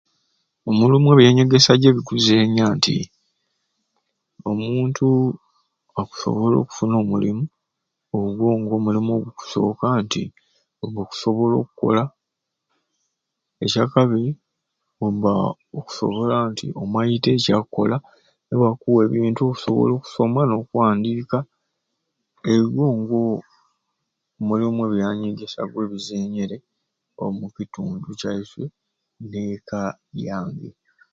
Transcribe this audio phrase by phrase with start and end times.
[0.69, 2.97] Omulimu ebyanyegesya gyebikuzeenya nti
[4.49, 5.07] omuntu
[6.01, 7.43] akusobola okufuna omulimu
[8.15, 10.23] oba ogwo omulimu gukusoboka nti
[10.83, 12.03] oba okusobola okukola,
[13.63, 14.29] ekyakabiri
[15.05, 15.31] obba
[15.79, 17.95] okusobola nti omaite ekyakukola
[18.47, 21.37] nibakuwa ebintu okusobola okusoma n'okuwandiika
[22.55, 23.21] ebyo ngwo
[24.47, 26.57] mulimu ebyanyegesya gwebizeenyere
[27.23, 28.65] omu kitundu kyaiswe
[29.31, 29.81] n'eka
[30.27, 30.69] yange.